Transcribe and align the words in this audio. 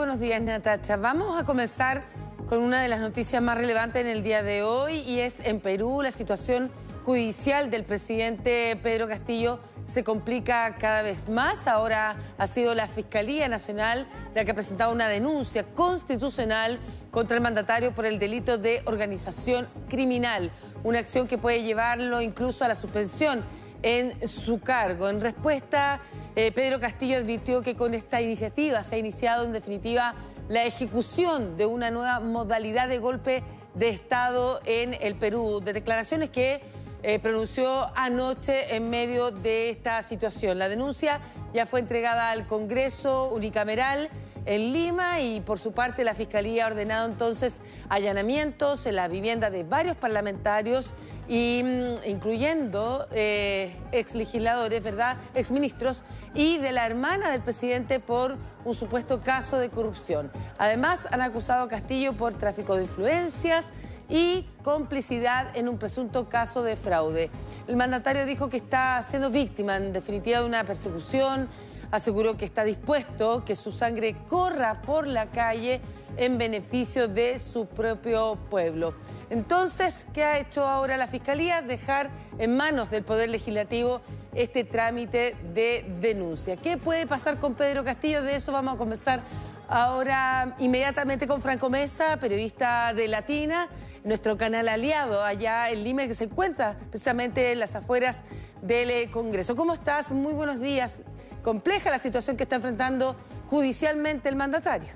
buenos 0.00 0.18
días, 0.18 0.40
Natacha. 0.40 0.96
Vamos 0.96 1.38
a 1.38 1.44
comenzar 1.44 2.04
con 2.48 2.60
una 2.60 2.80
de 2.80 2.88
las 2.88 3.00
noticias 3.00 3.42
más 3.42 3.58
relevantes 3.58 4.00
en 4.00 4.08
el 4.08 4.22
día 4.22 4.42
de 4.42 4.62
hoy 4.62 5.00
y 5.00 5.20
es 5.20 5.40
en 5.40 5.60
Perú 5.60 6.00
la 6.00 6.10
situación 6.10 6.70
judicial 7.04 7.68
del 7.68 7.84
presidente 7.84 8.78
Pedro 8.82 9.08
Castillo 9.08 9.60
se 9.84 10.02
complica 10.02 10.74
cada 10.76 11.02
vez 11.02 11.28
más. 11.28 11.66
Ahora 11.66 12.16
ha 12.38 12.46
sido 12.46 12.74
la 12.74 12.88
Fiscalía 12.88 13.46
Nacional 13.50 14.08
la 14.34 14.42
que 14.46 14.52
ha 14.52 14.54
presentado 14.54 14.90
una 14.90 15.06
denuncia 15.06 15.66
constitucional 15.74 16.80
contra 17.10 17.36
el 17.36 17.42
mandatario 17.42 17.92
por 17.92 18.06
el 18.06 18.18
delito 18.18 18.56
de 18.56 18.80
organización 18.86 19.68
criminal, 19.90 20.50
una 20.82 20.98
acción 20.98 21.28
que 21.28 21.36
puede 21.36 21.62
llevarlo 21.62 22.22
incluso 22.22 22.64
a 22.64 22.68
la 22.68 22.74
suspensión 22.74 23.44
en 23.82 24.28
su 24.28 24.60
cargo. 24.60 25.08
En 25.08 25.20
respuesta, 25.20 26.00
eh, 26.36 26.52
Pedro 26.52 26.80
Castillo 26.80 27.18
advirtió 27.18 27.62
que 27.62 27.76
con 27.76 27.94
esta 27.94 28.20
iniciativa 28.20 28.84
se 28.84 28.96
ha 28.96 28.98
iniciado 28.98 29.44
en 29.44 29.52
definitiva 29.52 30.14
la 30.48 30.64
ejecución 30.64 31.56
de 31.56 31.66
una 31.66 31.90
nueva 31.90 32.20
modalidad 32.20 32.88
de 32.88 32.98
golpe 32.98 33.42
de 33.74 33.88
Estado 33.88 34.60
en 34.64 34.96
el 35.00 35.14
Perú, 35.14 35.60
de 35.64 35.72
declaraciones 35.72 36.30
que 36.30 36.60
eh, 37.02 37.18
pronunció 37.18 37.90
anoche 37.96 38.74
en 38.74 38.90
medio 38.90 39.30
de 39.30 39.70
esta 39.70 40.02
situación. 40.02 40.58
La 40.58 40.68
denuncia 40.68 41.20
ya 41.54 41.66
fue 41.66 41.80
entregada 41.80 42.30
al 42.30 42.46
Congreso 42.46 43.30
unicameral 43.30 44.10
en 44.46 44.72
Lima 44.72 45.20
y 45.20 45.40
por 45.40 45.58
su 45.58 45.72
parte 45.72 46.04
la 46.04 46.14
Fiscalía 46.14 46.64
ha 46.64 46.68
ordenado 46.68 47.06
entonces 47.06 47.60
allanamientos 47.88 48.86
en 48.86 48.96
la 48.96 49.08
vivienda 49.08 49.50
de 49.50 49.64
varios 49.64 49.96
parlamentarios, 49.96 50.94
y, 51.28 51.62
mm, 51.62 52.08
incluyendo 52.08 53.06
eh, 53.12 53.76
ex 53.92 54.14
legisladores, 54.14 54.82
¿verdad? 54.82 55.16
Ex 55.34 55.50
ministros 55.50 56.02
y 56.34 56.58
de 56.58 56.72
la 56.72 56.86
hermana 56.86 57.30
del 57.30 57.40
presidente 57.40 58.00
por 58.00 58.36
un 58.64 58.74
supuesto 58.74 59.20
caso 59.20 59.56
de 59.56 59.68
corrupción. 59.68 60.30
Además 60.58 61.06
han 61.10 61.20
acusado 61.20 61.64
a 61.64 61.68
Castillo 61.68 62.14
por 62.14 62.34
tráfico 62.34 62.76
de 62.76 62.82
influencias 62.82 63.70
y 64.08 64.44
complicidad 64.64 65.56
en 65.56 65.68
un 65.68 65.78
presunto 65.78 66.28
caso 66.28 66.62
de 66.64 66.76
fraude. 66.76 67.30
El 67.68 67.76
mandatario 67.76 68.26
dijo 68.26 68.48
que 68.48 68.56
está 68.56 69.00
siendo 69.02 69.30
víctima 69.30 69.76
en 69.76 69.92
definitiva 69.92 70.40
de 70.40 70.46
una 70.46 70.64
persecución, 70.64 71.48
aseguró 71.90 72.36
que 72.36 72.44
está 72.44 72.64
dispuesto 72.64 73.44
que 73.44 73.56
su 73.56 73.72
sangre 73.72 74.16
corra 74.28 74.82
por 74.82 75.06
la 75.06 75.26
calle 75.26 75.80
en 76.16 76.38
beneficio 76.38 77.08
de 77.08 77.38
su 77.38 77.66
propio 77.66 78.36
pueblo. 78.50 78.94
Entonces, 79.30 80.06
¿qué 80.12 80.24
ha 80.24 80.38
hecho 80.38 80.66
ahora 80.66 80.96
la 80.96 81.06
Fiscalía? 81.06 81.62
Dejar 81.62 82.10
en 82.38 82.56
manos 82.56 82.90
del 82.90 83.04
Poder 83.04 83.30
Legislativo 83.30 84.00
este 84.34 84.64
trámite 84.64 85.36
de 85.54 85.84
denuncia. 86.00 86.56
¿Qué 86.56 86.76
puede 86.76 87.06
pasar 87.06 87.38
con 87.38 87.54
Pedro 87.54 87.84
Castillo? 87.84 88.22
De 88.22 88.36
eso 88.36 88.52
vamos 88.52 88.74
a 88.74 88.78
comenzar 88.78 89.22
ahora 89.70 90.54
inmediatamente 90.58 91.26
con 91.26 91.40
Franco 91.40 91.70
Mesa, 91.70 92.18
periodista 92.18 92.92
de 92.92 93.08
Latina, 93.08 93.68
nuestro 94.04 94.36
canal 94.36 94.68
aliado 94.68 95.24
allá 95.24 95.70
en 95.70 95.82
Lima, 95.84 96.06
que 96.06 96.14
se 96.14 96.24
encuentra 96.24 96.76
precisamente 96.90 97.52
en 97.52 97.60
las 97.60 97.74
afueras 97.74 98.22
del 98.60 99.10
Congreso. 99.10 99.56
¿Cómo 99.56 99.72
estás? 99.72 100.12
Muy 100.12 100.34
buenos 100.34 100.60
días 100.60 101.00
compleja 101.42 101.90
la 101.90 101.98
situación 101.98 102.36
que 102.36 102.44
está 102.44 102.56
enfrentando 102.56 103.16
judicialmente 103.46 104.28
el 104.28 104.36
mandatario. 104.36 104.88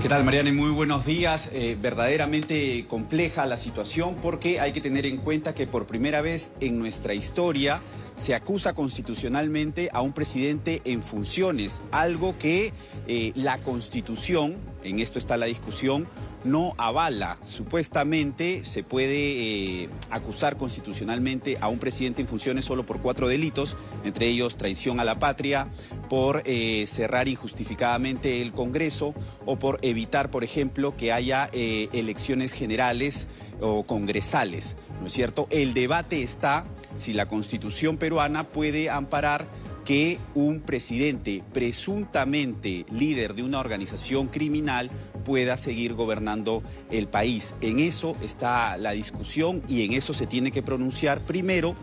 ¿Qué 0.00 0.08
tal, 0.08 0.22
Mariana? 0.22 0.52
Muy 0.52 0.70
buenos 0.70 1.06
días. 1.06 1.50
Eh, 1.52 1.76
verdaderamente 1.80 2.86
compleja 2.86 3.46
la 3.46 3.56
situación 3.56 4.14
porque 4.22 4.60
hay 4.60 4.72
que 4.72 4.80
tener 4.80 5.06
en 5.06 5.16
cuenta 5.16 5.54
que 5.56 5.66
por 5.66 5.86
primera 5.86 6.20
vez 6.22 6.52
en 6.60 6.78
nuestra 6.78 7.14
historia 7.14 7.80
se 8.18 8.34
acusa 8.34 8.74
constitucionalmente 8.74 9.88
a 9.92 10.02
un 10.02 10.12
presidente 10.12 10.82
en 10.84 11.04
funciones, 11.04 11.84
algo 11.92 12.36
que 12.36 12.72
eh, 13.06 13.32
la 13.36 13.58
Constitución, 13.58 14.56
en 14.82 14.98
esto 14.98 15.18
está 15.18 15.36
la 15.36 15.46
discusión, 15.46 16.08
no 16.44 16.74
avala. 16.78 17.38
Supuestamente 17.44 18.64
se 18.64 18.82
puede 18.82 19.84
eh, 19.84 19.88
acusar 20.10 20.56
constitucionalmente 20.56 21.58
a 21.60 21.68
un 21.68 21.78
presidente 21.78 22.20
en 22.20 22.28
funciones 22.28 22.64
solo 22.64 22.84
por 22.84 23.00
cuatro 23.00 23.28
delitos, 23.28 23.76
entre 24.04 24.28
ellos 24.28 24.56
traición 24.56 24.98
a 24.98 25.04
la 25.04 25.20
patria, 25.20 25.68
por 26.08 26.42
eh, 26.44 26.84
cerrar 26.88 27.28
injustificadamente 27.28 28.42
el 28.42 28.52
Congreso 28.52 29.14
o 29.46 29.58
por 29.58 29.78
evitar, 29.82 30.30
por 30.30 30.42
ejemplo, 30.42 30.96
que 30.96 31.12
haya 31.12 31.48
elecciones 31.52 32.52
generales 32.52 33.28
o 33.60 33.84
congresales. 33.84 34.76
¿No 35.00 35.06
es 35.06 35.12
cierto? 35.12 35.46
El 35.50 35.74
debate 35.74 36.22
está 36.22 36.66
si 36.94 37.12
la 37.12 37.26
Constitución 37.26 37.96
peruana 37.96 38.44
puede 38.44 38.90
amparar 38.90 39.46
que 39.84 40.18
un 40.34 40.60
presidente 40.60 41.42
presuntamente 41.54 42.84
líder 42.90 43.34
de 43.34 43.42
una 43.42 43.58
organización 43.58 44.28
criminal 44.28 44.90
pueda 45.24 45.56
seguir 45.56 45.94
gobernando 45.94 46.62
el 46.90 47.08
país. 47.08 47.54
En 47.62 47.78
eso 47.78 48.14
está 48.22 48.76
la 48.76 48.90
discusión 48.90 49.62
y 49.66 49.86
en 49.86 49.94
eso 49.94 50.12
se 50.12 50.26
tiene 50.26 50.52
que 50.52 50.62
pronunciar 50.62 51.20
primero 51.22 51.74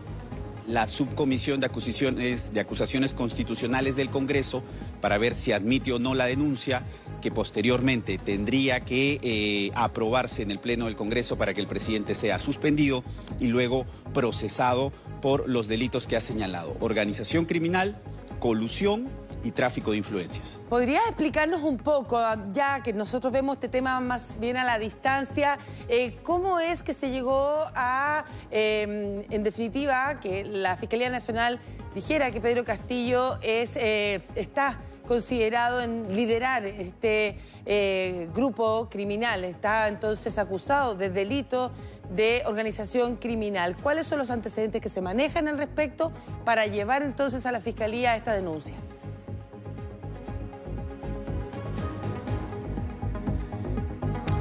la 0.66 0.86
subcomisión 0.86 1.60
de 1.60 1.66
acusaciones, 1.66 2.52
de 2.52 2.60
acusaciones 2.60 3.14
constitucionales 3.14 3.96
del 3.96 4.10
Congreso 4.10 4.62
para 5.00 5.18
ver 5.18 5.34
si 5.34 5.52
admite 5.52 5.92
o 5.92 5.98
no 5.98 6.14
la 6.14 6.26
denuncia, 6.26 6.82
que 7.20 7.30
posteriormente 7.30 8.18
tendría 8.18 8.80
que 8.80 9.18
eh, 9.22 9.70
aprobarse 9.74 10.42
en 10.42 10.50
el 10.50 10.58
Pleno 10.58 10.86
del 10.86 10.96
Congreso 10.96 11.36
para 11.36 11.54
que 11.54 11.60
el 11.60 11.66
presidente 11.66 12.14
sea 12.14 12.38
suspendido 12.38 13.04
y 13.40 13.48
luego 13.48 13.86
procesado 14.12 14.92
por 15.22 15.48
los 15.48 15.68
delitos 15.68 16.06
que 16.06 16.16
ha 16.16 16.20
señalado. 16.20 16.76
Organización 16.80 17.44
criminal, 17.44 17.96
colusión 18.40 19.08
y 19.46 19.52
tráfico 19.52 19.92
de 19.92 19.98
influencias. 19.98 20.62
¿Podrías 20.68 21.02
explicarnos 21.06 21.62
un 21.62 21.78
poco, 21.78 22.18
ya 22.52 22.82
que 22.82 22.92
nosotros 22.92 23.32
vemos 23.32 23.56
este 23.56 23.68
tema 23.68 24.00
más 24.00 24.38
bien 24.40 24.56
a 24.56 24.64
la 24.64 24.78
distancia, 24.78 25.58
eh, 25.88 26.18
cómo 26.22 26.58
es 26.58 26.82
que 26.82 26.94
se 26.94 27.10
llegó 27.10 27.64
a, 27.74 28.24
em, 28.50 29.24
en 29.30 29.42
definitiva, 29.44 30.18
que 30.20 30.44
la 30.44 30.76
Fiscalía 30.76 31.10
Nacional 31.10 31.60
dijera 31.94 32.30
que 32.30 32.40
Pedro 32.40 32.64
Castillo 32.64 33.38
es, 33.40 33.76
eh, 33.76 34.20
está 34.34 34.80
considerado 35.06 35.80
en 35.80 36.14
liderar 36.14 36.66
este 36.66 37.38
eh, 37.64 38.28
grupo 38.34 38.88
criminal. 38.90 39.44
Está 39.44 39.88
entonces 39.88 40.36
acusado 40.38 40.94
de 40.94 41.08
delito 41.08 41.70
de 42.14 42.42
organización 42.46 43.16
criminal. 43.16 43.76
¿Cuáles 43.76 44.06
son 44.06 44.18
los 44.18 44.30
antecedentes 44.30 44.80
que 44.80 44.88
se 44.88 45.00
manejan 45.00 45.48
al 45.48 45.58
respecto 45.58 46.12
para 46.44 46.66
llevar 46.66 47.02
entonces 47.02 47.46
a 47.46 47.52
la 47.52 47.60
Fiscalía 47.60 48.16
esta 48.16 48.34
denuncia? 48.34 48.74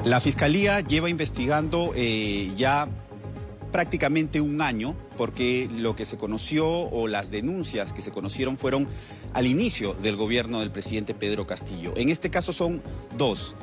La 0.06 0.20
Fiscalía 0.20 0.82
lleva 0.82 1.10
investigando 1.10 1.92
eh, 1.96 2.52
ya 2.56 2.88
prácticamente 3.72 4.40
un 4.40 4.62
año, 4.62 4.96
porque 5.18 5.68
lo 5.76 5.96
que 5.96 6.06
se 6.06 6.16
conoció 6.16 6.68
o 6.70 7.08
las 7.08 7.32
denuncias 7.32 7.92
que 7.92 8.04
se 8.04 8.12
conocieron 8.12 8.56
fueron 8.56 8.88
al 9.34 9.48
inicio 9.48 9.96
del 9.96 10.16
gobierno 10.16 10.60
del 10.60 10.70
presidente 10.70 11.16
Pedro 11.16 11.48
Castillo. 11.48 11.92
En 11.98 12.10
este 12.10 12.30
caso 12.30 12.54
son 12.54 12.84
dos. 13.18 13.56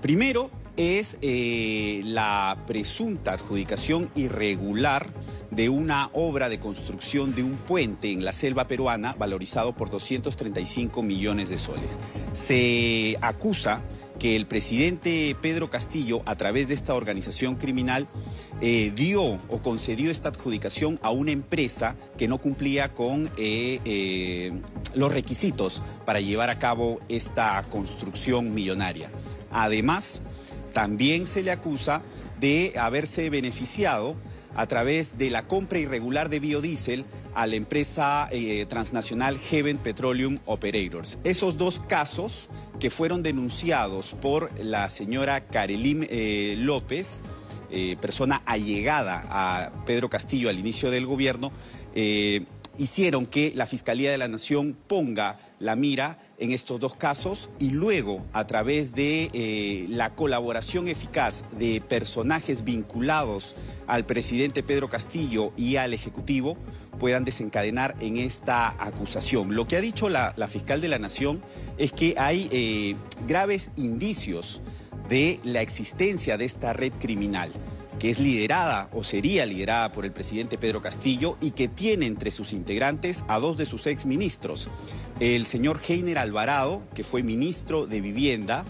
Primero 0.00 0.52
es 0.76 1.18
eh, 1.22 2.02
la 2.04 2.56
presunta 2.68 3.32
adjudicación 3.32 4.08
irregular 4.14 5.08
de 5.50 5.68
una 5.68 6.10
obra 6.12 6.48
de 6.48 6.60
construcción 6.60 7.34
de 7.34 7.42
un 7.42 7.56
puente 7.56 8.12
en 8.12 8.24
la 8.24 8.32
selva 8.32 8.68
peruana 8.68 9.16
valorizado 9.18 9.74
por 9.74 9.90
235 9.90 11.02
millones 11.02 11.48
de 11.48 11.58
soles. 11.58 11.98
Se 12.32 13.18
acusa 13.20 13.82
que 14.18 14.36
el 14.36 14.46
presidente 14.46 15.36
Pedro 15.40 15.70
Castillo, 15.70 16.22
a 16.26 16.36
través 16.36 16.68
de 16.68 16.74
esta 16.74 16.94
organización 16.94 17.54
criminal, 17.54 18.08
eh, 18.60 18.92
dio 18.94 19.22
o 19.22 19.62
concedió 19.62 20.10
esta 20.10 20.30
adjudicación 20.30 20.98
a 21.02 21.10
una 21.10 21.30
empresa 21.30 21.94
que 22.16 22.28
no 22.28 22.38
cumplía 22.38 22.92
con 22.92 23.30
eh, 23.36 23.80
eh, 23.84 24.52
los 24.94 25.12
requisitos 25.12 25.82
para 26.04 26.20
llevar 26.20 26.50
a 26.50 26.58
cabo 26.58 27.00
esta 27.08 27.64
construcción 27.70 28.54
millonaria. 28.54 29.10
Además, 29.52 30.22
también 30.72 31.26
se 31.26 31.42
le 31.42 31.52
acusa 31.52 32.02
de 32.40 32.74
haberse 32.78 33.30
beneficiado 33.30 34.16
a 34.56 34.66
través 34.66 35.18
de 35.18 35.30
la 35.30 35.46
compra 35.46 35.78
irregular 35.78 36.28
de 36.30 36.40
biodiesel 36.40 37.04
a 37.34 37.46
la 37.46 37.54
empresa 37.54 38.28
transnacional 38.68 39.38
Heaven 39.38 39.78
Petroleum 39.78 40.38
Operators. 40.46 41.18
Esos 41.22 41.56
dos 41.58 41.78
casos 41.78 42.48
que 42.78 42.90
fueron 42.90 43.22
denunciados 43.22 44.14
por 44.20 44.50
la 44.60 44.88
señora 44.88 45.46
Karelim 45.46 46.06
eh, 46.08 46.54
López, 46.58 47.22
eh, 47.70 47.96
persona 48.00 48.42
allegada 48.46 49.24
a 49.28 49.84
Pedro 49.84 50.08
Castillo 50.08 50.48
al 50.48 50.58
inicio 50.58 50.90
del 50.90 51.06
gobierno, 51.06 51.52
eh, 51.94 52.46
hicieron 52.78 53.26
que 53.26 53.52
la 53.54 53.66
Fiscalía 53.66 54.10
de 54.10 54.18
la 54.18 54.28
Nación 54.28 54.76
ponga 54.86 55.40
la 55.58 55.74
mira 55.74 56.18
en 56.38 56.52
estos 56.52 56.78
dos 56.78 56.94
casos 56.94 57.50
y 57.58 57.70
luego 57.70 58.24
a 58.32 58.46
través 58.46 58.94
de 58.94 59.86
la 59.88 60.14
colaboración 60.14 60.86
eficaz 60.86 61.42
de 61.58 61.80
personajes 61.80 62.62
vinculados 62.62 63.56
al 63.88 64.06
presidente 64.06 64.62
Pedro 64.62 64.88
Castillo 64.88 65.52
y 65.56 65.74
al 65.74 65.92
Ejecutivo 65.92 66.56
puedan 66.98 67.24
desencadenar 67.24 67.94
en 68.00 68.16
esta 68.16 68.74
acusación. 68.78 69.54
Lo 69.54 69.66
que 69.66 69.76
ha 69.76 69.80
dicho 69.80 70.08
la, 70.08 70.32
fiscal 70.48 70.80
de 70.80 70.88
la 70.88 70.98
Nación 70.98 71.42
es 71.76 71.92
que 71.92 72.14
hay 72.18 72.48
eh, 72.50 72.96
graves 73.26 73.72
indicios 73.76 74.62
de 75.08 75.40
la 75.44 75.62
existencia 75.62 76.36
de 76.36 76.44
esta 76.44 76.72
red 76.72 76.92
criminal 76.98 77.52
que 77.98 78.10
es 78.10 78.20
liderada 78.20 78.88
o 78.92 79.04
sería 79.04 79.44
liderada 79.44 79.92
por 79.92 80.04
el 80.04 80.12
presidente 80.12 80.56
Pedro 80.56 80.80
Castillo 80.80 81.36
y 81.40 81.50
que 81.50 81.68
tiene 81.68 82.06
entre 82.06 82.30
sus 82.30 82.52
integrantes 82.52 83.24
a 83.28 83.38
dos 83.38 83.56
de 83.56 83.66
sus 83.66 83.86
exministros, 83.86 84.70
el 85.20 85.46
señor 85.46 85.80
Heiner 85.86 86.18
Alvarado, 86.18 86.82
que 86.94 87.04
fue 87.04 87.22
ministro 87.22 87.86
de 87.86 88.00
Vivienda, 88.00 88.64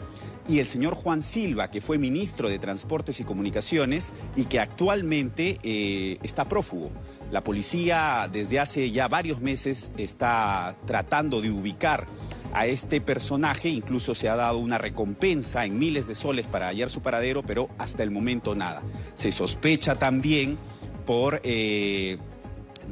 y 0.48 0.58
el 0.60 0.66
señor 0.66 0.94
Juan 0.94 1.20
Silva, 1.20 1.70
que 1.70 1.80
fue 1.80 1.98
ministro 1.98 2.48
de 2.48 2.58
Transportes 2.58 3.20
y 3.20 3.24
Comunicaciones 3.24 4.14
y 4.34 4.46
que 4.46 4.58
actualmente 4.58 5.58
eh, 5.62 6.18
está 6.22 6.48
prófugo. 6.48 6.90
La 7.30 7.44
policía 7.44 8.28
desde 8.32 8.58
hace 8.58 8.90
ya 8.90 9.06
varios 9.06 9.40
meses 9.40 9.92
está 9.98 10.76
tratando 10.86 11.42
de 11.42 11.50
ubicar 11.50 12.06
a 12.54 12.66
este 12.66 13.02
personaje, 13.02 13.68
incluso 13.68 14.14
se 14.14 14.30
ha 14.30 14.36
dado 14.36 14.56
una 14.56 14.78
recompensa 14.78 15.66
en 15.66 15.78
miles 15.78 16.08
de 16.08 16.14
soles 16.14 16.46
para 16.46 16.68
hallar 16.68 16.88
su 16.88 17.02
paradero, 17.02 17.42
pero 17.42 17.68
hasta 17.76 18.02
el 18.02 18.10
momento 18.10 18.54
nada. 18.54 18.82
Se 19.14 19.30
sospecha 19.30 19.98
también 19.98 20.56
por... 21.04 21.40
Eh, 21.44 22.18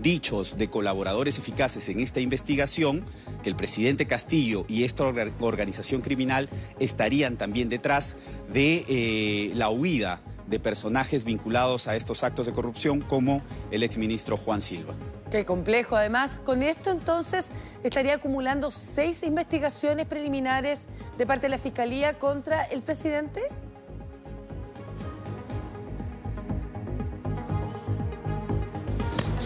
dichos 0.02 0.56
de 0.58 0.68
colaboradores 0.68 1.38
eficaces 1.38 1.88
en 1.88 2.00
esta 2.00 2.20
investigación, 2.20 3.04
que 3.42 3.48
el 3.48 3.56
presidente 3.56 4.06
Castillo 4.06 4.64
y 4.68 4.84
esta 4.84 5.04
organización 5.04 6.00
criminal 6.00 6.48
estarían 6.78 7.36
también 7.36 7.68
detrás 7.68 8.16
de 8.52 8.84
eh, 8.88 9.52
la 9.54 9.70
huida 9.70 10.20
de 10.46 10.60
personajes 10.60 11.24
vinculados 11.24 11.88
a 11.88 11.96
estos 11.96 12.22
actos 12.22 12.46
de 12.46 12.52
corrupción 12.52 13.00
como 13.00 13.42
el 13.70 13.82
exministro 13.82 14.36
Juan 14.36 14.60
Silva. 14.60 14.94
Qué 15.30 15.44
complejo. 15.44 15.96
Además, 15.96 16.40
con 16.44 16.62
esto 16.62 16.90
entonces 16.90 17.50
estaría 17.82 18.14
acumulando 18.14 18.70
seis 18.70 19.24
investigaciones 19.24 20.06
preliminares 20.06 20.86
de 21.18 21.26
parte 21.26 21.46
de 21.46 21.50
la 21.50 21.58
Fiscalía 21.58 22.18
contra 22.18 22.62
el 22.64 22.82
presidente. 22.82 23.40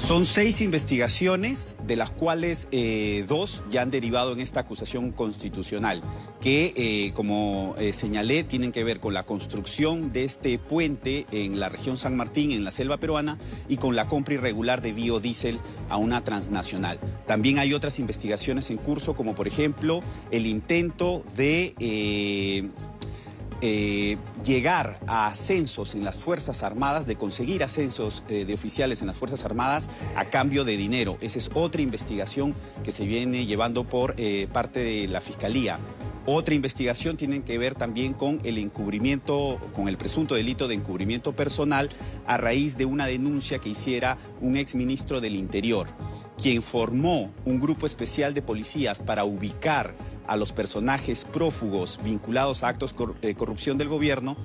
Son 0.01 0.25
seis 0.25 0.61
investigaciones, 0.61 1.77
de 1.87 1.95
las 1.95 2.11
cuales 2.11 2.67
eh, 2.73 3.25
dos 3.29 3.63
ya 3.71 3.83
han 3.83 3.93
derivado 3.93 4.33
en 4.33 4.41
esta 4.41 4.59
acusación 4.59 5.13
constitucional, 5.13 6.03
que, 6.41 6.73
eh, 6.75 7.13
como 7.13 7.77
eh, 7.79 7.93
señalé, 7.93 8.43
tienen 8.43 8.73
que 8.73 8.83
ver 8.83 8.99
con 8.99 9.15
la 9.15 9.23
construcción 9.23 10.11
de 10.11 10.25
este 10.25 10.59
puente 10.59 11.27
en 11.31 11.61
la 11.61 11.69
región 11.69 11.97
San 11.97 12.17
Martín, 12.17 12.51
en 12.51 12.65
la 12.65 12.73
selva 12.73 12.97
peruana, 12.97 13.39
y 13.69 13.77
con 13.77 13.95
la 13.95 14.09
compra 14.09 14.35
irregular 14.35 14.83
de 14.83 14.93
biodiesel 14.93 15.61
a 15.89 15.97
una 15.97 16.25
transnacional. 16.25 16.99
También 17.27 17.61
hay 17.61 17.73
otras 17.73 18.01
investigaciones 18.01 18.71
en 18.71 18.79
curso, 18.79 19.15
como 19.15 19.37
por 19.37 19.47
ejemplo 19.47 20.03
el 20.33 20.47
intento 20.47 21.23
de 21.37 22.71
eh, 23.63 24.17
llegar 24.45 24.99
a 25.07 25.27
ascensos 25.27 25.95
en 25.95 26.05
las 26.05 26.19
Fuerzas 26.19 26.63
Armadas, 26.63 27.07
de 27.07 27.17
conseguir 27.17 27.63
ascensos 27.63 28.23
eh, 28.29 28.45
de 28.45 28.55
oficiales 28.55 29.01
en 29.01 29.07
las 29.07 29.17
Fuerzas 29.17 29.45
Armadas 29.45 29.91
a 30.17 30.25
cambio 30.25 30.65
de 30.65 30.77
dinero. 30.77 31.19
Esa 31.21 31.39
es 31.39 31.51
otra 31.55 31.83
investigación 31.83 32.55
que 32.83 32.93
se 32.93 33.05
viene 33.05 33.47
llevando 33.47 33.85
por 33.85 34.15
eh, 34.17 34.49
parte 34.53 34.81
de 34.81 35.09
la 35.09 35.21
Fiscalía. 35.21 35.79
Otra 36.27 36.55
investigación 36.55 37.17
tiene 37.17 37.43
que 37.43 37.59
ver 37.59 37.75
también 37.75 38.13
con 38.13 38.41
el 38.45 38.59
encubrimiento, 38.59 39.59
con 39.75 39.89
el 39.89 39.97
presunto 39.97 40.35
delito 40.35 40.69
de 40.69 40.75
encubrimiento 40.75 41.35
personal 41.35 41.89
a 42.27 42.37
raíz 42.37 42.77
de 42.77 42.85
una 42.85 43.07
denuncia 43.07 43.59
que 43.59 43.71
hiciera 43.71 44.19
un 44.41 44.57
exministro 44.57 45.21
del 45.21 45.35
Interior, 45.35 45.89
quien 46.41 46.63
formó 46.63 47.31
un 47.47 47.59
grupo 47.59 47.87
especial 47.87 48.35
de 48.35 48.43
policías 48.43 49.01
para 49.01 49.25
ubicar 49.25 49.95
a 50.31 50.37
los 50.37 50.53
personajes 50.53 51.25
prófugos 51.25 51.99
vinculados 52.05 52.63
a 52.63 52.69
actos 52.69 52.95
de 53.21 53.35
corrupción 53.35 53.79
del 53.79 53.89
gobierno 53.89 54.37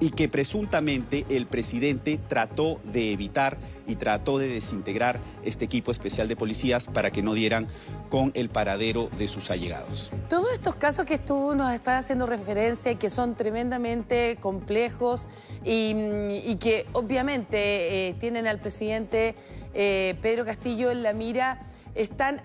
y 0.00 0.10
que 0.10 0.26
presuntamente 0.26 1.26
el 1.28 1.46
presidente 1.46 2.18
trató 2.28 2.80
de 2.82 3.12
evitar 3.12 3.58
y 3.86 3.96
trató 3.96 4.38
de 4.38 4.48
desintegrar 4.48 5.20
este 5.44 5.66
equipo 5.66 5.90
especial 5.90 6.28
de 6.28 6.36
policías 6.36 6.88
para 6.88 7.10
que 7.10 7.22
no 7.22 7.34
dieran 7.34 7.68
con 8.08 8.32
el 8.34 8.48
paradero 8.48 9.10
de 9.18 9.28
sus 9.28 9.50
allegados. 9.50 10.10
Todos 10.30 10.50
estos 10.54 10.76
casos 10.76 11.04
que 11.04 11.18
tú 11.18 11.54
nos 11.54 11.74
estás 11.74 12.04
haciendo 12.04 12.24
referencia 12.24 12.92
y 12.92 12.96
que 12.96 13.10
son 13.10 13.34
tremendamente 13.36 14.38
complejos 14.40 15.28
y, 15.62 16.56
que 16.56 16.86
obviamente 16.92 18.08
eh, 18.08 18.14
tienen 18.14 18.46
al 18.46 18.60
presidente 18.60 19.34
eh, 19.74 20.16
Pedro 20.22 20.44
Castillo 20.44 20.90
en 20.90 21.02
la 21.02 21.12
mira, 21.12 21.60
están 21.94 22.42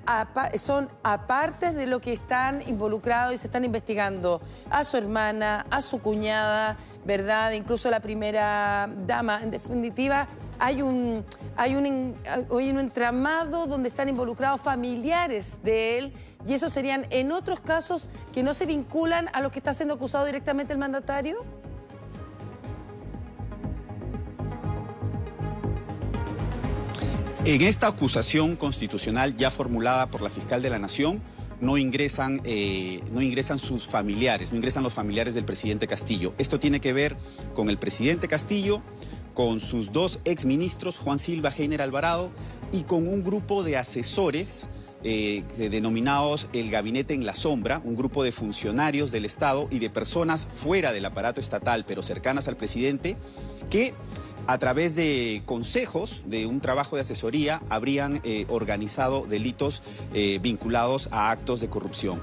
son 0.57 0.89
aparte 1.03 1.73
de 1.73 1.87
lo 1.87 1.99
que 2.01 2.13
están 2.13 2.61
involucrados 2.67 3.33
y 3.33 3.37
se 3.37 3.47
están 3.47 3.65
investigando 3.65 4.41
a 4.69 4.83
su 4.83 4.97
hermana, 4.97 5.65
a 5.71 5.81
su 5.81 5.99
cuñada, 5.99 6.77
¿verdad? 7.05 7.51
Incluso 7.51 7.89
la 7.89 7.99
primera 7.99 8.89
dama. 9.07 9.39
En 9.41 9.51
definitiva, 9.51 10.27
hay 10.59 10.81
un, 10.81 11.25
hay 11.55 11.75
un, 11.75 12.15
un 12.49 12.79
entramado 12.79 13.65
donde 13.65 13.89
están 13.89 14.09
involucrados 14.09 14.61
familiares 14.61 15.59
de 15.63 15.97
él 15.97 16.13
y 16.45 16.53
esos 16.53 16.71
serían 16.71 17.05
en 17.09 17.31
otros 17.31 17.59
casos 17.59 18.09
que 18.33 18.43
no 18.43 18.53
se 18.53 18.65
vinculan 18.65 19.29
a 19.33 19.41
lo 19.41 19.51
que 19.51 19.59
está 19.59 19.73
siendo 19.73 19.95
acusado 19.95 20.25
directamente 20.25 20.73
el 20.73 20.79
mandatario. 20.79 21.43
En 27.45 27.62
esta 27.62 27.88
acusación 27.88 28.57
constitucional 28.57 29.38
ya 29.38 29.50
formulada 29.50 30.07
por 30.07 30.21
la 30.21 30.30
fiscal 30.30 30.62
de 30.62 30.69
la 30.69 30.77
Nación, 30.77 31.21
no 31.62 31.77
ingresan, 31.77 32.41
eh, 32.44 33.01
no 33.13 33.21
ingresan 33.21 33.59
sus 33.59 33.88
familiares, 33.88 34.51
no 34.51 34.57
ingresan 34.57 34.83
los 34.83 34.94
familiares 34.94 35.36
del 35.36 35.45
presidente 35.45 35.88
Castillo. 35.88 36.33
Esto 36.38 36.59
tiene 36.59 36.81
que 36.81 36.91
ver 36.91 37.15
con 37.53 37.69
el 37.69 37.77
presidente 37.77 38.27
Castillo, 38.27 38.81
con 39.33 39.62
sus 39.62 39.94
dos 39.94 40.19
exministros, 40.25 41.00
Juan 41.00 41.18
Silva, 41.18 41.50
Heiner 41.57 41.81
Alvarado, 41.81 42.30
y 42.74 42.83
con 42.83 43.07
un 43.07 43.24
grupo 43.24 43.63
de 43.63 43.77
asesores 43.77 44.68
eh, 45.03 45.43
denominados 45.57 46.47
el 46.53 46.69
Gabinete 46.69 47.13
en 47.13 47.25
la 47.25 47.33
Sombra, 47.33 47.81
un 47.83 47.95
grupo 47.95 48.23
de 48.23 48.31
funcionarios 48.31 49.11
del 49.11 49.25
Estado 49.25 49.67
y 49.71 49.79
de 49.79 49.89
personas 49.89 50.45
fuera 50.45 50.91
del 50.91 51.05
aparato 51.05 51.39
estatal, 51.39 51.85
pero 51.87 52.03
cercanas 52.03 52.47
al 52.47 52.57
presidente, 52.57 53.17
que 53.69 53.93
a 54.47 54.57
través 54.57 54.95
de 54.95 55.43
consejos, 55.45 56.23
de 56.25 56.47
un 56.47 56.59
trabajo 56.59 56.95
de 56.95 57.03
asesoría, 57.03 57.61
habrían 57.69 58.19
eh, 58.23 58.45
organizado 58.49 59.25
delitos 59.27 59.83
eh, 60.13 60.39
vinculados 60.41 61.07
a 61.11 61.29
actos 61.29 61.61
de 61.61 61.69
corrupción. 61.69 62.19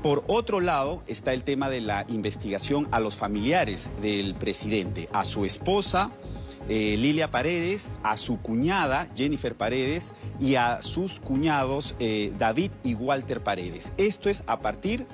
Por 0.00 0.22
otro 0.28 0.60
lado 0.60 1.02
está 1.06 1.32
el 1.32 1.44
tema 1.44 1.68
de 1.68 1.80
la 1.80 2.04
investigación 2.08 2.86
a 2.92 3.00
los 3.00 3.16
familiares 3.16 3.90
del 4.02 4.34
presidente, 4.34 5.08
a 5.12 5.24
su 5.24 5.44
esposa, 5.44 6.12
eh, 6.68 6.96
Lilia 6.98 7.30
Paredes, 7.30 7.90
a 8.02 8.16
su 8.16 8.40
cuñada 8.40 9.08
Jennifer 9.16 9.54
Paredes 9.54 10.14
y 10.40 10.54
a 10.54 10.82
sus 10.82 11.20
cuñados 11.20 11.94
David 12.38 12.70
y 12.82 12.94
Walter 12.94 13.42
Paredes. 13.42 13.92
Esto 13.96 14.28
es 14.28 14.44
a 14.46 14.60
partir 14.60 15.06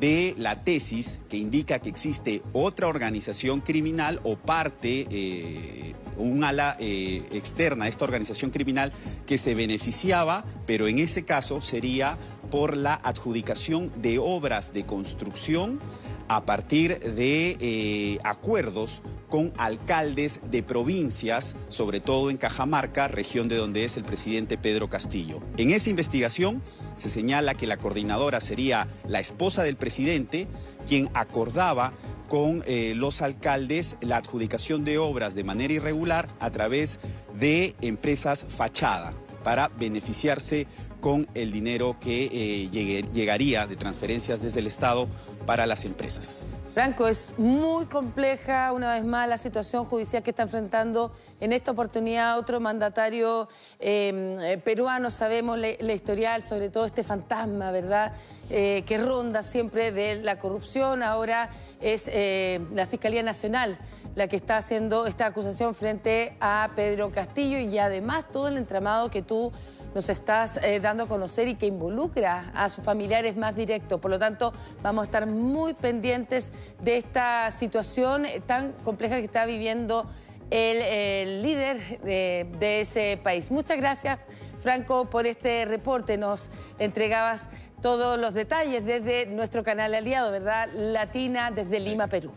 de 0.00 0.34
la 0.36 0.62
tesis 0.62 1.20
que 1.30 1.36
indica 1.36 1.78
que 1.78 1.88
existe 1.88 2.42
otra 2.52 2.86
organización 2.86 3.60
criminal 3.60 4.20
o 4.24 4.36
parte, 4.36 5.06
eh, 5.10 5.94
un 6.18 6.44
ala 6.44 6.76
eh, 6.78 7.22
externa 7.32 7.86
a 7.86 7.88
esta 7.88 8.04
organización 8.04 8.50
criminal 8.50 8.92
que 9.26 9.38
se 9.38 9.54
beneficiaba, 9.54 10.44
pero 10.66 10.86
en 10.86 10.98
ese 10.98 11.24
caso 11.24 11.60
sería 11.60 12.18
por 12.50 12.76
la 12.76 12.94
adjudicación 12.94 13.90
de 14.00 14.18
obras 14.18 14.72
de 14.72 14.84
construcción 14.84 15.80
a 16.28 16.44
partir 16.44 16.98
de 16.98 17.56
eh, 17.60 18.18
acuerdos 18.24 19.02
con 19.28 19.52
alcaldes 19.58 20.40
de 20.50 20.62
provincias, 20.62 21.56
sobre 21.68 22.00
todo 22.00 22.30
en 22.30 22.36
Cajamarca, 22.36 23.08
región 23.08 23.48
de 23.48 23.56
donde 23.56 23.84
es 23.84 23.96
el 23.96 24.04
presidente 24.04 24.56
Pedro 24.58 24.88
Castillo. 24.88 25.40
En 25.56 25.70
esa 25.70 25.90
investigación 25.90 26.62
se 26.94 27.08
señala 27.08 27.54
que 27.54 27.66
la 27.66 27.76
coordinadora 27.76 28.40
sería 28.40 28.88
la 29.06 29.20
esposa 29.20 29.62
del 29.62 29.76
presidente, 29.76 30.46
quien 30.86 31.10
acordaba 31.14 31.92
con 32.28 32.62
eh, 32.66 32.94
los 32.96 33.22
alcaldes 33.22 33.96
la 34.00 34.16
adjudicación 34.16 34.84
de 34.84 34.98
obras 34.98 35.34
de 35.34 35.44
manera 35.44 35.74
irregular 35.74 36.28
a 36.40 36.50
través 36.50 36.98
de 37.38 37.74
empresas 37.80 38.46
fachada 38.48 39.12
para 39.44 39.68
beneficiarse 39.68 40.66
con 41.00 41.28
el 41.34 41.52
dinero 41.52 41.96
que 42.00 42.28
eh, 42.32 42.68
llegaría 43.12 43.66
de 43.68 43.76
transferencias 43.76 44.42
desde 44.42 44.58
el 44.58 44.66
Estado 44.66 45.06
para 45.46 45.64
las 45.66 45.84
empresas. 45.84 46.44
Franco, 46.74 47.08
es 47.08 47.32
muy 47.38 47.86
compleja 47.86 48.72
una 48.72 48.92
vez 48.92 49.04
más 49.04 49.26
la 49.28 49.38
situación 49.38 49.86
judicial 49.86 50.22
que 50.22 50.30
está 50.30 50.42
enfrentando 50.42 51.10
en 51.40 51.52
esta 51.54 51.70
oportunidad 51.70 52.38
otro 52.38 52.60
mandatario 52.60 53.48
em, 53.78 54.38
eh, 54.40 54.58
peruano. 54.58 55.10
Sabemos 55.10 55.58
la, 55.58 55.92
historial, 55.92 56.42
sobre 56.42 56.68
todo 56.68 56.84
este 56.84 57.02
fantasma, 57.02 57.70
¿verdad?, 57.70 58.12
eh, 58.50 58.82
que 58.86 58.98
ronda 58.98 59.42
siempre 59.42 59.90
de 59.92 60.16
la 60.16 60.38
corrupción. 60.38 61.02
Ahora 61.02 61.48
es 61.80 62.10
eh, 62.12 62.60
la 62.74 62.86
Fiscalía 62.86 63.22
Nacional 63.22 63.78
la 64.16 64.28
que 64.28 64.36
está 64.36 64.56
haciendo 64.56 65.06
esta 65.06 65.26
acusación 65.26 65.74
frente 65.74 66.36
a 66.40 66.70
Pedro 66.74 67.12
Castillo 67.12 67.58
y 67.58 67.78
además 67.78 68.24
todo 68.32 68.48
el 68.48 68.56
entramado 68.56 69.10
que 69.10 69.20
tú 69.20 69.52
nos 69.96 70.10
estás 70.10 70.58
eh, 70.58 70.78
dando 70.78 71.04
a 71.04 71.08
conocer 71.08 71.48
y 71.48 71.54
que 71.54 71.64
involucra 71.64 72.52
a 72.54 72.68
sus 72.68 72.84
familiares 72.84 73.34
más 73.34 73.56
directos. 73.56 73.98
Por 73.98 74.10
lo 74.10 74.18
tanto, 74.18 74.52
vamos 74.82 75.00
a 75.00 75.04
estar 75.06 75.26
muy 75.26 75.72
pendientes 75.72 76.52
de 76.82 76.98
esta 76.98 77.50
situación 77.50 78.26
tan 78.44 78.72
compleja 78.84 79.16
que 79.16 79.24
está 79.24 79.46
viviendo 79.46 80.06
el, 80.50 81.40
líder 81.42 81.78
de, 82.02 82.46
de 82.58 82.82
ese 82.82 83.18
país. 83.24 83.50
Muchas 83.50 83.78
gracias, 83.78 84.18
Franco, 84.60 85.06
por 85.08 85.26
este 85.26 85.64
reporte. 85.64 86.18
Nos 86.18 86.50
entregabas 86.78 87.48
todos 87.80 88.20
los 88.20 88.34
detalles 88.34 88.84
desde 88.84 89.24
nuestro 89.24 89.64
canal 89.64 89.94
aliado, 89.94 90.30
¿verdad? 90.30 90.68
Latina, 90.74 91.50
desde 91.50 91.80
Lima, 91.80 92.06
Perú. 92.06 92.34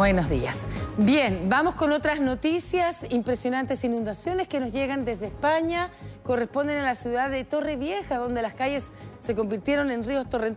Buenos 0.00 0.30
días. 0.30 0.66
Bien, 0.96 1.50
vamos 1.50 1.74
con 1.74 1.92
otras 1.92 2.20
noticias. 2.20 3.04
Impresionantes 3.10 3.84
inundaciones 3.84 4.48
que 4.48 4.58
nos 4.58 4.72
llegan 4.72 5.04
desde 5.04 5.26
España. 5.26 5.90
Corresponden 6.24 6.78
a 6.78 6.82
la 6.82 6.94
ciudad 6.94 7.28
de 7.28 7.44
Torrevieja, 7.44 8.16
donde 8.16 8.40
las 8.40 8.54
calles 8.54 8.94
se 9.18 9.34
convirtieron 9.34 9.90
en 9.90 10.02
ríos 10.02 10.26
torrentosos. 10.30 10.56